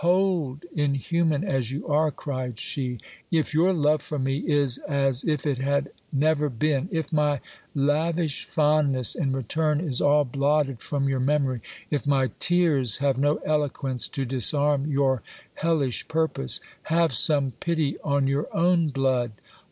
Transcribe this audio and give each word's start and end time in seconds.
Hold, 0.01 0.65
inhuman 0.73 1.43
as 1.43 1.69
you 1.71 1.87
are! 1.87 2.09
cried 2.09 2.57
she. 2.59 2.97
If 3.29 3.53
your 3.53 3.71
love 3.71 4.01
for 4.01 4.17
me 4.17 4.37
is 4.49 4.79
as 4.79 5.23
if 5.23 5.45
it 5.45 5.59
had 5.59 5.91
never 6.11 6.49
been, 6.49 6.89
if 6.91 7.13
my 7.13 7.39
lavish 7.75 8.45
fondness 8.45 9.13
in 9.13 9.31
return 9.31 9.79
is 9.79 10.01
all 10.01 10.23
blotted 10.25 10.79
from 10.81 11.07
your 11.07 11.19
memory, 11.19 11.61
if 11.91 12.07
my 12.07 12.31
tears 12.39 12.97
have 12.97 13.19
no 13.19 13.35
eloquence 13.45 14.07
to 14.07 14.25
disarm 14.25 14.87
your 14.87 15.21
hellish 15.53 16.07
purpose, 16.07 16.61
have 16.89 17.13
some 17.13 17.51
pity 17.59 17.99
on 17.99 18.25
your 18.25 18.47
own 18.57 18.87
blood. 18.89 19.33